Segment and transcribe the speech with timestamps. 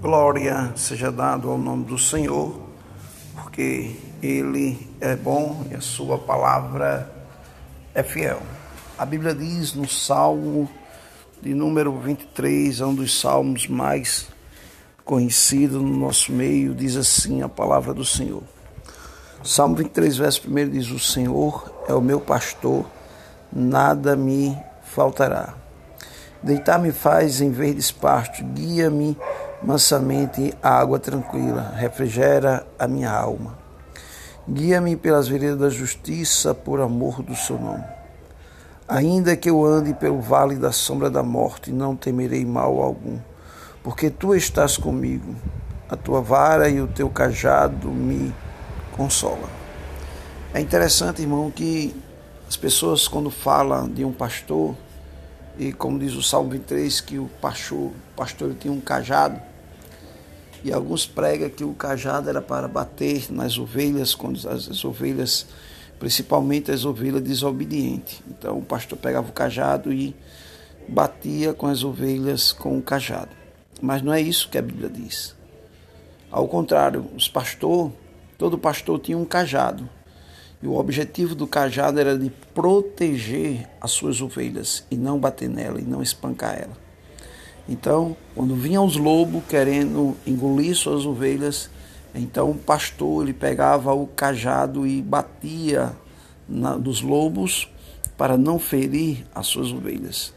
[0.00, 2.58] Glória seja dado ao nome do Senhor,
[3.34, 7.12] porque Ele é bom e a Sua palavra
[7.94, 8.40] é fiel.
[8.96, 10.70] A Bíblia diz no Salmo
[11.42, 14.26] de número 23, é um dos salmos mais
[15.04, 18.42] conhecidos no nosso meio, diz assim a palavra do Senhor.
[19.44, 22.86] Salmo 23, verso 1 diz: O Senhor é o meu pastor,
[23.52, 25.52] nada me faltará.
[26.42, 29.14] Deitar-me faz em verdes pastos, guia-me
[29.62, 33.58] mansamente a água tranquila, refrigera a minha alma.
[34.48, 37.84] Guia-me pelas veredas da justiça, por amor do seu nome.
[38.88, 43.18] Ainda que eu ande pelo vale da sombra da morte, não temerei mal algum,
[43.82, 45.36] porque tu estás comigo.
[45.88, 48.34] A tua vara e o teu cajado me
[48.96, 49.48] consolam.
[50.54, 51.94] É interessante, irmão, que
[52.48, 54.74] as pessoas quando falam de um pastor,
[55.56, 59.40] e como diz o Salmo 23, que o pastor, o pastor tinha um cajado,
[60.62, 65.46] e alguns pregam que o cajado era para bater nas ovelhas, quando as, as ovelhas,
[65.98, 68.22] principalmente as ovelhas desobedientes.
[68.28, 70.14] Então o pastor pegava o cajado e
[70.88, 73.30] batia com as ovelhas com o cajado.
[73.80, 75.34] Mas não é isso que a Bíblia diz.
[76.30, 77.92] Ao contrário, os pastores,
[78.36, 79.88] todo pastor tinha um cajado.
[80.62, 85.80] E o objetivo do cajado era de proteger as suas ovelhas e não bater nela
[85.80, 86.89] e não espancar ela.
[87.70, 91.70] Então, quando vinham os lobos querendo engolir suas ovelhas,
[92.12, 95.92] então o pastor ele pegava o cajado e batia
[96.48, 97.72] na, dos lobos
[98.18, 100.34] para não ferir as suas ovelhas.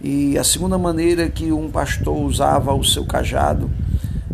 [0.00, 3.68] E a segunda maneira que um pastor usava o seu cajado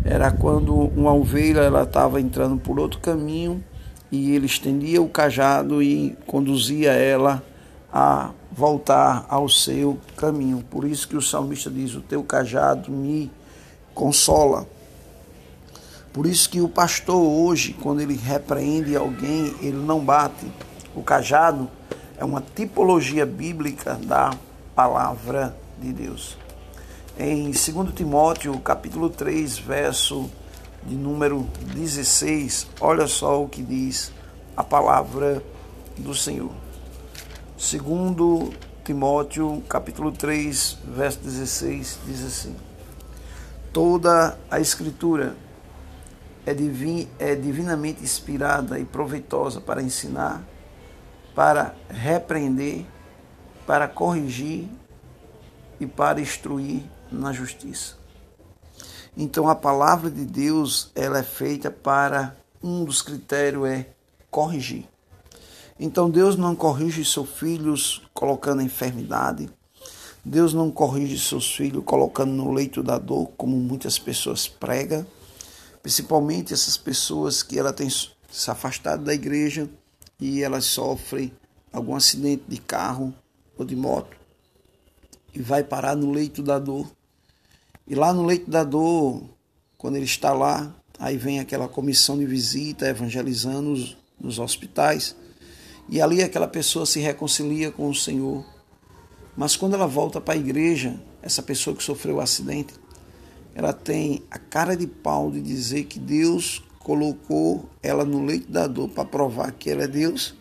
[0.03, 3.63] era quando uma ovelha ela estava entrando por outro caminho
[4.11, 7.43] e ele estendia o cajado e conduzia ela
[7.97, 10.61] a voltar ao seu caminho.
[10.69, 13.31] Por isso que o salmista diz: O teu cajado me
[13.93, 14.67] consola.
[16.11, 20.45] Por isso que o pastor hoje, quando ele repreende alguém, ele não bate.
[20.93, 21.69] O cajado
[22.17, 24.33] é uma tipologia bíblica da
[24.75, 26.37] palavra de Deus.
[27.17, 30.29] Em 2 Timóteo, capítulo 3, verso
[30.83, 34.11] de número 16, olha só o que diz
[34.55, 35.41] a palavra
[35.97, 36.64] do Senhor.
[37.57, 42.53] Segundo Timóteo, capítulo 3, verso 16, diz assim:
[43.71, 45.37] Toda a escritura
[46.45, 50.43] é, divin, é divinamente inspirada e proveitosa para ensinar,
[51.33, 52.85] para repreender,
[53.65, 54.67] para corrigir
[55.79, 57.95] e para instruir na justiça.
[59.15, 63.87] Então a palavra de Deus, ela é feita para um dos critérios é
[64.29, 64.89] corrigir.
[65.77, 69.49] Então Deus não corrige seus filhos colocando enfermidade.
[70.23, 75.05] Deus não corrige seus filhos colocando no leito da dor, como muitas pessoas pregam.
[75.81, 79.69] Principalmente essas pessoas que ela tem se afastado da igreja
[80.19, 81.31] e elas sofrem
[81.71, 83.13] algum acidente de carro
[83.57, 84.15] ou de moto
[85.33, 86.89] e vai parar no leito da dor.
[87.85, 89.23] E lá no leito da dor,
[89.77, 95.15] quando ele está lá, aí vem aquela comissão de visita evangelizando os, nos hospitais
[95.87, 98.45] e ali aquela pessoa se reconcilia com o Senhor.
[99.35, 102.73] Mas quando ela volta para a igreja, essa pessoa que sofreu o acidente,
[103.53, 108.67] ela tem a cara de pau de dizer que Deus colocou ela no leito da
[108.67, 110.35] dor para provar que ela é Deus,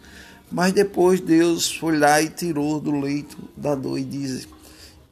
[0.51, 4.47] mas depois Deus foi lá e tirou do leito da dor e diz: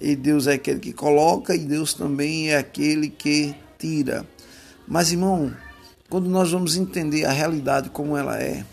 [0.03, 4.27] e Deus é aquele que coloca e Deus também é aquele que tira.
[4.87, 5.55] Mas irmão,
[6.11, 8.65] quando nós vamos entender a realidade como ela é,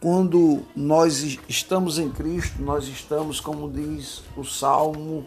[0.00, 5.24] quando nós estamos em Cristo, nós estamos, como diz o Salmo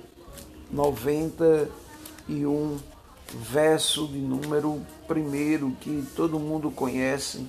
[0.72, 2.78] 91,
[3.52, 4.80] verso de número
[5.10, 7.48] 1, que todo mundo conhece,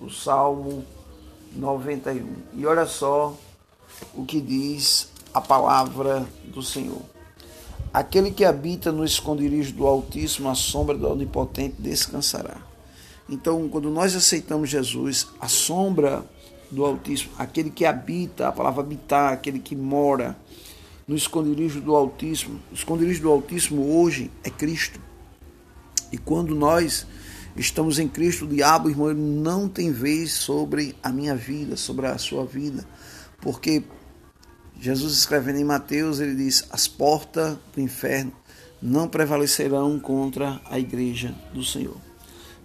[0.00, 0.84] o Salmo
[1.52, 2.24] 91.
[2.54, 3.36] E olha só
[4.14, 7.02] o que diz a palavra do Senhor.
[7.92, 12.58] Aquele que habita no esconderijo do Altíssimo, a sombra do Onipotente descansará.
[13.28, 16.24] Então, quando nós aceitamos Jesus, a sombra
[16.70, 20.36] do Altíssimo, aquele que habita, a palavra habitar, aquele que mora
[21.06, 22.60] no esconderijo do Altíssimo.
[22.70, 25.00] O esconderijo do Altíssimo hoje é Cristo.
[26.10, 27.06] E quando nós
[27.56, 32.06] estamos em Cristo, o diabo, irmão, ele não tem vez sobre a minha vida, sobre
[32.06, 32.86] a sua vida,
[33.40, 33.82] porque
[34.80, 38.32] Jesus escrevendo em Mateus, ele diz: as portas do inferno
[38.80, 41.96] não prevalecerão contra a igreja do Senhor.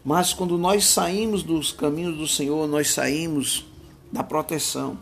[0.04, 3.65] Mas quando nós saímos dos caminhos do Senhor, nós saímos
[4.11, 4.97] da proteção.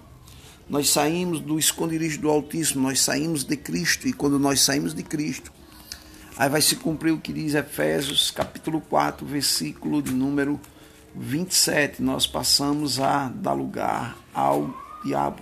[0.70, 5.04] Nós saímos do esconderijo do Altíssimo, nós saímos de Cristo, e quando nós saímos de
[5.04, 5.52] Cristo,
[6.40, 10.58] Aí vai se cumprir o que diz Efésios, capítulo 4, versículo de número
[11.14, 12.02] 27.
[12.02, 14.74] Nós passamos a dar lugar ao
[15.04, 15.42] diabo.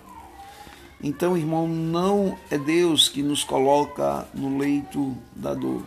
[0.99, 5.83] Então, irmão, não é Deus que nos coloca no leito da dor.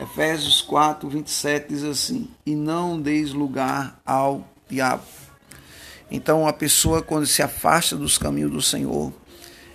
[0.00, 5.04] Efésios 4, 27 diz assim: E não deis lugar ao diabo.
[6.10, 9.12] Então, a pessoa, quando se afasta dos caminhos do Senhor,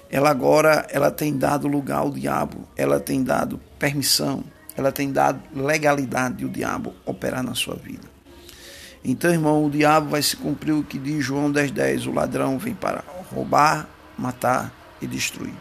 [0.09, 4.43] ela agora ela tem dado lugar ao diabo, ela tem dado permissão,
[4.75, 8.13] ela tem dado legalidade de o diabo operar na sua vida.
[9.03, 12.57] Então, irmão, o diabo vai se cumprir o que diz João 10,10: 10, o ladrão
[12.57, 13.87] vem para roubar,
[14.17, 14.71] matar
[15.01, 15.53] e destruir.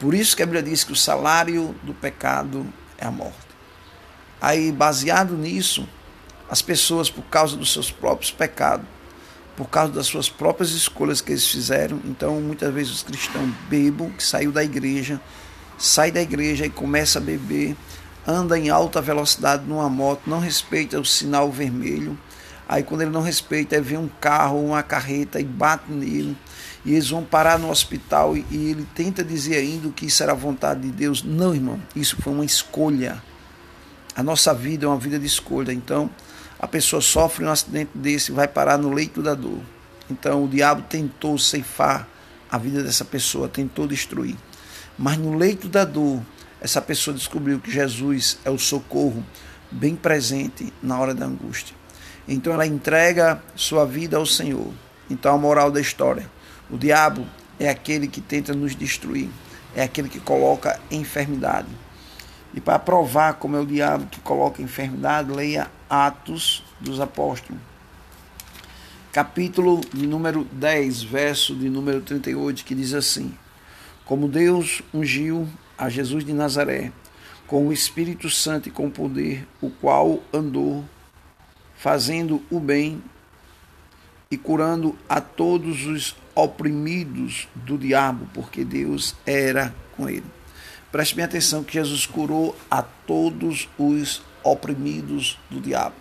[0.00, 2.66] Por isso que a Bíblia diz que o salário do pecado
[2.98, 3.36] é a morte.
[4.40, 5.86] Aí, baseado nisso,
[6.50, 8.86] as pessoas, por causa dos seus próprios pecados,
[9.56, 14.10] por causa das suas próprias escolhas que eles fizeram, então muitas vezes os cristãos bebam,
[14.10, 15.20] que saiu da igreja,
[15.78, 17.76] sai da igreja e começa a beber,
[18.26, 22.18] anda em alta velocidade numa moto, não respeita o sinal vermelho.
[22.68, 26.36] Aí quando ele não respeita, vem um carro, uma carreta e bate nele.
[26.84, 30.32] E eles vão parar no hospital e, e ele tenta dizer ainda que isso era
[30.32, 31.22] a vontade de Deus.
[31.22, 33.22] Não, irmão, isso foi uma escolha.
[34.16, 35.72] A nossa vida é uma vida de escolha.
[35.72, 36.10] Então,
[36.62, 39.58] a pessoa sofre um acidente desse, vai parar no leito da dor.
[40.08, 42.08] Então, o diabo tentou ceifar
[42.48, 44.36] a vida dessa pessoa, tentou destruir.
[44.96, 46.22] Mas no leito da dor,
[46.60, 49.24] essa pessoa descobriu que Jesus é o socorro
[49.72, 51.74] bem presente na hora da angústia.
[52.28, 54.72] Então ela entrega sua vida ao Senhor.
[55.10, 56.30] Então a moral da história:
[56.70, 57.26] o diabo
[57.58, 59.28] é aquele que tenta nos destruir,
[59.74, 61.68] é aquele que coloca enfermidade.
[62.54, 67.60] E para provar como é o diabo que coloca enfermidade, leia Atos dos Apóstolos.
[69.10, 73.34] Capítulo de número 10, verso de número 38, que diz assim:
[74.04, 76.92] Como Deus ungiu a Jesus de Nazaré,
[77.46, 80.84] com o Espírito Santo e com poder, o qual andou
[81.76, 83.02] fazendo o bem
[84.30, 90.41] e curando a todos os oprimidos do diabo, porque Deus era com ele.
[90.92, 95.94] Preste bem atenção que Jesus curou a todos os oprimidos do diabo.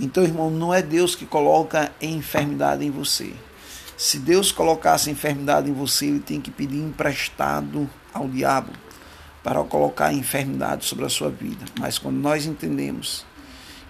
[0.00, 3.34] Então, irmão, não é Deus que coloca enfermidade em você.
[3.94, 8.72] Se Deus colocasse enfermidade em você, ele tem que pedir emprestado ao diabo
[9.42, 11.66] para colocar enfermidade sobre a sua vida.
[11.78, 13.26] Mas quando nós entendemos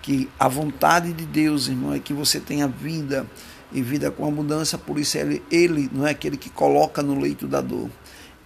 [0.02, 3.24] que a vontade de Deus, irmão, é que você tenha vida
[3.70, 7.46] e vida com abundância, por isso ele, ele não é aquele que coloca no leito
[7.46, 7.88] da dor.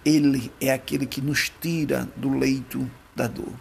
[0.05, 3.53] Ele é aquele que nos tira do leito da dor.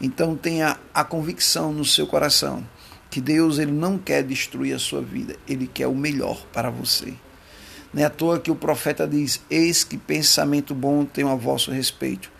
[0.00, 2.66] Então tenha a convicção no seu coração
[3.10, 7.12] que Deus ele não quer destruir a sua vida, ele quer o melhor para você.
[7.92, 11.70] Não é à toa que o profeta diz: Eis que pensamento bom tenho a vosso
[11.70, 12.30] respeito,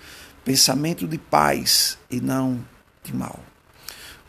[0.45, 2.65] pensamento de paz e não
[3.05, 3.39] de mal.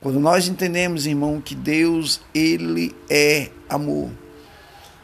[0.01, 4.12] Quando nós entendemos, irmão, que Deus, ele é amor.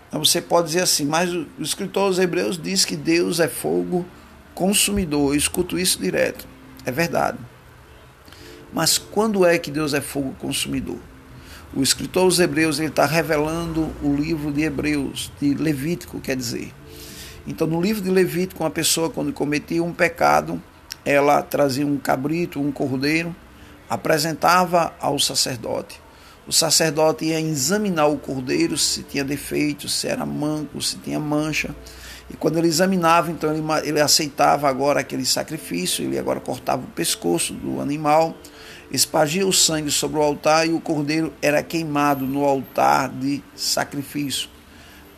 [0.09, 4.05] Então você pode dizer assim, mas o escritor aos Hebreus diz que Deus é fogo
[4.53, 5.33] consumidor.
[5.33, 6.45] Eu escuto isso direto.
[6.83, 7.37] É verdade.
[8.73, 10.97] Mas quando é que Deus é fogo consumidor?
[11.75, 16.73] O escritor aos Hebreus está revelando o livro de Hebreus, de Levítico, quer dizer.
[17.45, 20.61] Então, no livro de Levítico, uma pessoa, quando cometia um pecado,
[21.05, 23.35] ela trazia um cabrito, um cordeiro,
[23.87, 26.01] apresentava ao sacerdote.
[26.49, 31.75] O sacerdote ia examinar o cordeiro se tinha defeito, se era manco, se tinha mancha.
[32.27, 36.87] E quando ele examinava, então ele, ele aceitava agora aquele sacrifício, ele agora cortava o
[36.87, 38.35] pescoço do animal,
[38.91, 44.49] espargia o sangue sobre o altar e o cordeiro era queimado no altar de sacrifício,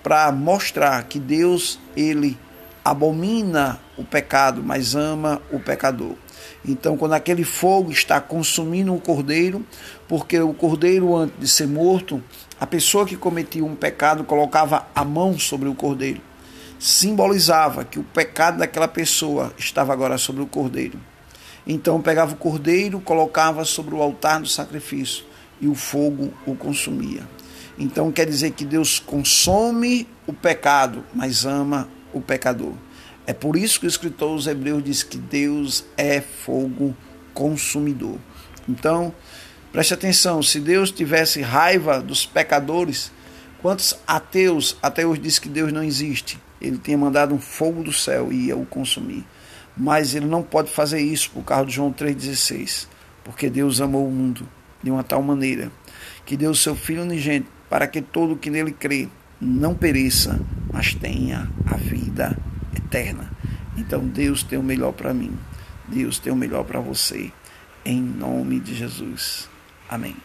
[0.04, 2.38] para mostrar que Deus, ele
[2.84, 6.18] abomina o pecado, mas ama o pecador.
[6.66, 9.66] Então, quando aquele fogo está consumindo o cordeiro,
[10.08, 12.24] porque o cordeiro, antes de ser morto,
[12.60, 16.22] a pessoa que cometia um pecado colocava a mão sobre o cordeiro.
[16.80, 21.00] Simbolizava que o pecado daquela pessoa estava agora sobre o cordeiro.
[21.66, 25.26] Então, pegava o cordeiro, colocava sobre o altar do sacrifício
[25.60, 27.22] e o fogo o consumia.
[27.78, 32.74] Então, quer dizer que Deus consome o pecado, mas ama o pecador.
[33.26, 36.96] É por isso que o escritor aos Hebreus diz que Deus é fogo
[37.34, 38.18] consumidor.
[38.68, 39.14] Então,
[39.72, 43.12] preste atenção: se Deus tivesse raiva dos pecadores,
[43.62, 46.40] quantos ateus, ateus diz que Deus não existe?
[46.60, 49.26] Ele tinha mandado um fogo do céu e ia o consumir.
[49.76, 52.88] Mas ele não pode fazer isso por causa de João 3,16.
[53.24, 54.48] Porque Deus amou o mundo
[54.84, 55.72] de uma tal maneira
[56.26, 59.08] que deu o seu Filho unigênito para que todo que nele crê
[59.40, 60.40] não pereça,
[60.72, 62.38] mas tenha a vida
[62.92, 63.32] eterna.
[63.78, 65.38] Então Deus tem o melhor para mim.
[65.88, 67.32] Deus tem o melhor para você.
[67.84, 69.50] em nome de Jesus.
[69.90, 70.16] Amém.